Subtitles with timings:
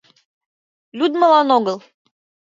[0.97, 1.77] Лӱдмылан огыл...